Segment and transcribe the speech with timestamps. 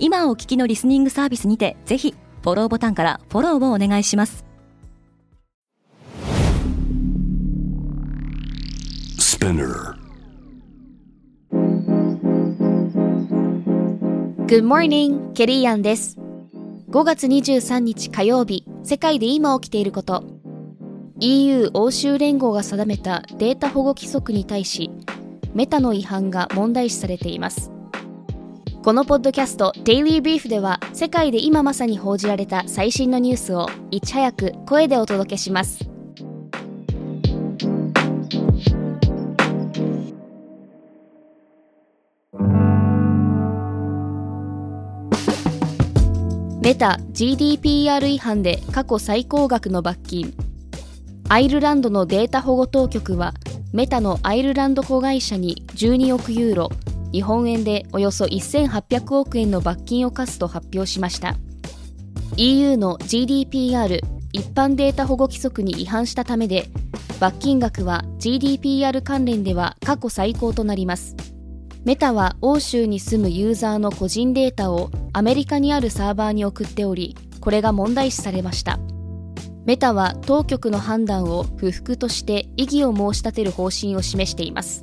[0.00, 4.44] 今お聞きのリスニングサービスにてぜひフォローボタンからフォローをお願いします。
[14.46, 16.16] Good morning, ケリーアンです
[16.90, 20.24] 5月23日火曜日世界で今起きていること
[21.20, 24.90] EU 欧州連合が定めたデータ保護規則に対し
[25.54, 27.70] メタの違反が問題視されています
[28.88, 35.86] このポッドキャスト Daily Brief では世界で今まさに報じられた最新のニュースをいち早く声でお届けします。
[46.62, 50.32] メタ GDPR 違反で過去最高額の罰金。
[51.28, 53.34] アイルランドのデータ保護当局は
[53.74, 56.70] メタのアイルランド子会社に12億ユーロ
[57.12, 61.36] 日本円でおよそ1800億円の罰金を課すと発表しました。
[62.36, 64.00] EU の GDPR
[64.32, 66.66] 一般データ保護規則に違反したためで
[67.18, 71.16] 罰金額は GDPR 関連では過去最高となります。
[71.84, 78.78] メタは欧州に住むユーザーの個人データをアメリカにあるサーバーに送っておりこれが問題視されました。
[79.64, 84.80] メタは当局の判断を不服として異議を申し立てる方針を示しています。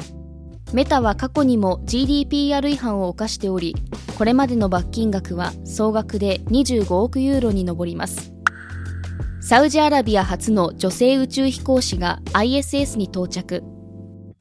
[0.76, 3.78] メタは過去にも GDPR 違反を犯しており
[4.18, 8.34] これまでの罰金額は総額で25億ユーロに上ります。
[9.40, 13.64] サウジアラビア初の女性宇宙飛行士が ISS に到着。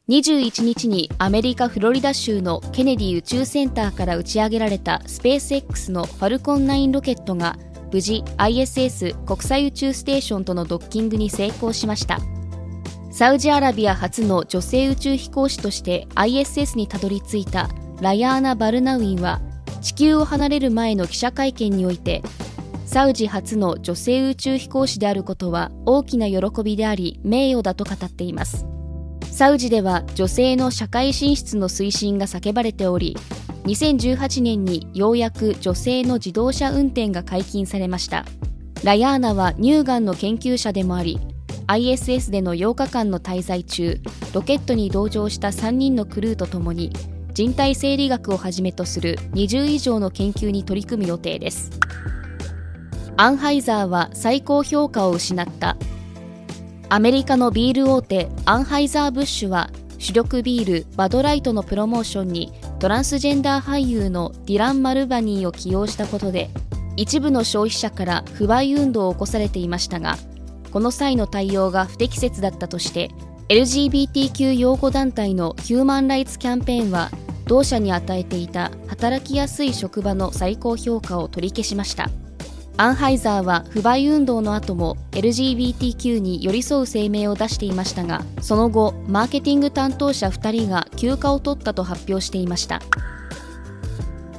[0.09, 7.57] 21日にアメリカ・フロリダ州のケネディ宇宙センターから打ち上げられたスペース X のファルコン9ロケットが
[7.93, 12.19] 無事 ISS 国際宇宙ステーションとのドッキングに成功しました。
[13.15, 17.69] サウジアラビア初の女性宇宙飛行士として ISS にたどり着いた
[18.01, 19.41] ラヤーナ・バルナウィンは
[19.81, 22.23] 地球を離れる前の記者会見において
[22.87, 28.67] サウジ初の女性宇宙飛行士であることは大きな喜びであり名誉だと語っています。
[29.31, 33.17] サウジでは女性の社会進出の推進が叫ばれており
[33.67, 38.25] 2018年にようやく女性の自動車運転が解禁されました。
[38.83, 41.21] ラヤーナは乳がんの研究者でもあり
[41.67, 44.01] ISS での8日間の滞在中
[44.33, 46.93] ロケットに同乗した3人のクルーとともに
[47.33, 51.71] 人体生理学をはじめとする20以上の研究に取り組む予定です。
[53.17, 55.77] アンハイザーは最高評価を失った。
[56.91, 66.51] アメリカのビール大手アンハイザー・ブッシュは主力ビールバドライトのプロモーションにトランスジェンダー俳優のディラン・マルバニーを起用したことで
[66.97, 70.17] 一部の消費者から不買運動を起こされていましたが
[70.75, 73.13] この際の対応が不適切だったとして
[73.49, 77.11] LGBTQ 擁護団体のヒューマン・ライツ・キャンペーンは
[77.47, 82.11] 同社に与えていた働きやすい職場の最高評価を取り消しました。
[82.77, 92.81] アンハイザーは不買運動の後も LGBTQ に寄り添う声明を出していましたがその後マーケティング担当者2人が休暇を取ったと発表していました。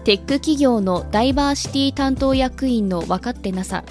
[0.03, 3.85] テック企業のダイバーシティ担当役員の分かってなさ。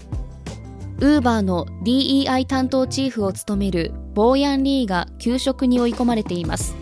[1.04, 6.74] ウーバーの DEI 担当チーフを務めるボーヤン・リーが休職に追い込まれています。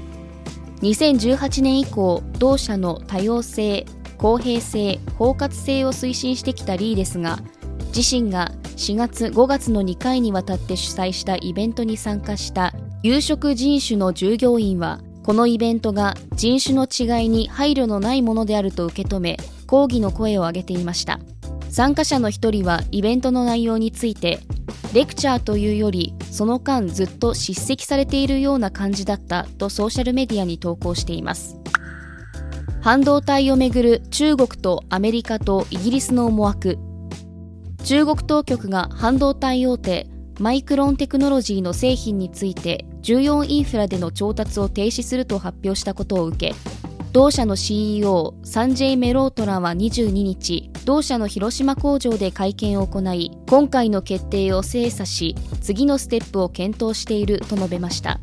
[0.83, 3.85] 2018年以降同社の多様性
[4.19, 7.41] 公平性包括性を推進してきたリーですが
[7.93, 12.73] 自身が4月5月の2回にわたって主催したイベントに参加した
[13.03, 21.19] 有色人種の従業員はこのイベントが人種の違いに配慮のないものであると受け止め抗議の声を上げていました。
[21.73, 24.41] 参加者の一人はイベントの内容について
[24.93, 31.57] レクチャーというよりその間ずっと叱責されているような感じだったとソーシャルメディアに投稿しています。
[32.83, 36.79] 半導体をめぐる中国とアメリカとイギリスの思惑。
[37.85, 40.09] 中国当局が半導体大手
[40.41, 46.55] マイクロンテクノロジーの製品について重要インフラでの調達を停止すると発表したことを受け
[47.13, 58.19] 同社の CEO サンジェイ・メロートランは22日同社の広島工場で会見を行い今回の決定を精査し次のステップを検討していると述べました。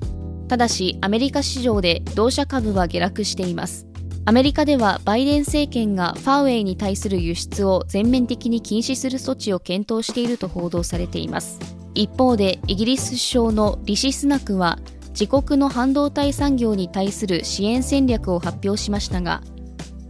[0.49, 3.85] ただしアメリカ市場で同社株は下落しています。
[4.25, 11.59] アメリカではバイデン政権がファーウェイに対する輸出を全面的に禁止する措置を検討していると報道されています。
[11.95, 14.79] 一方でイギリス首相のリシ・スナクは
[15.09, 19.41] 自国の半導体産業に対する支援戦略を発表しましたが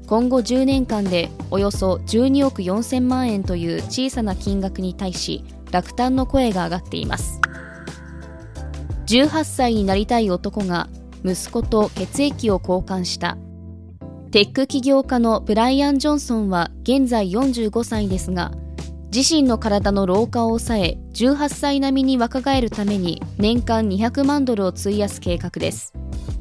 [0.09, 7.39] 今後10年間でおよそ12億4000万円という小さな金額に対し落胆の声が上がっています。
[9.05, 10.89] 18歳になりたい男が
[11.23, 13.37] 息子と血液を交換した。
[14.31, 18.51] テック起業家のブライアン・ジョンソンは現在45歳ですが
[19.13, 25.93] 自身の体の老化を抑え18歳並みに若返るために年間200万ドルを費やす計画です。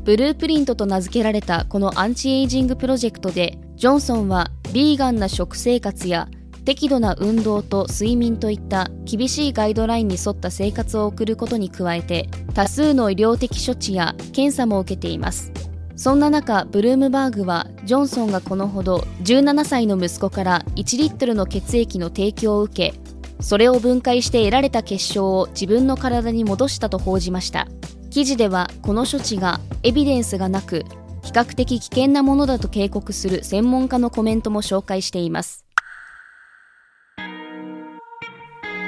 [0.08, 6.28] ブループリントと名付けられたこのアンチエイジングプロジェクトでジョンソンはビーガンな食生活や
[6.64, 15.52] 適度な運動と睡眠といった厳しいガイドラインに沿った生活を送ることに加えて多数の医療的処置や検査も受けています。
[15.94, 22.98] そんな中ブルームバーグはジョンソンがこのほど17歳の息子から1リットルの血液の提供を受け
[23.40, 27.68] それを分解して得られた結晶を自分の体に戻したと報じました。
[28.10, 30.84] 記事ではこの処置がエビデンスがなく
[31.22, 35.64] 比較的危険なものだと警告する専門家のコメントも紹介しています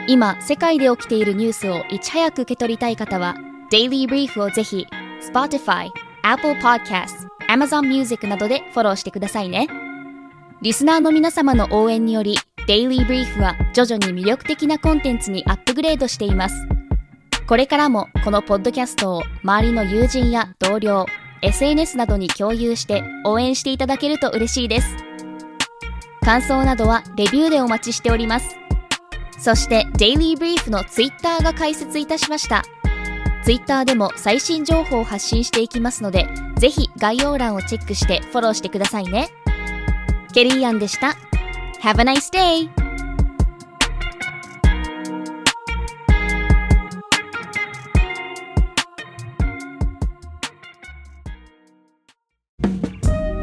[0.09, 3.37] 今世界で起きているニュースをいち早く受け取りたい方は
[3.71, 4.87] デイリーブリーフをぜひ
[5.23, 5.91] Spotify
[6.23, 9.69] Apple Podcast、Amazon Music などでフォローしてくださいね。
[10.63, 12.37] リスナーの皆様の応援により、
[12.69, 16.55] Daily Brief は徐々に魅力的なコンテンツにアップグレードしています。
[17.51, 21.05] これからもこのポッドキャストを周りの友人や同僚、
[21.43, 24.97] SNS などに共有して応援していただけると嬉しいです。
[26.21, 28.55] 感想などはレビューでお待ちしております。
[29.37, 32.63] そして Daily Brief の Twitter が開設いたしました。
[33.43, 39.29] ツイッターでも最新情報を発信していきますので、ぜひ概要欄をチェックしてフォローしてくださいね。
[40.33, 41.17] ケリーアンでした。
[41.83, 42.80] Have a nice day!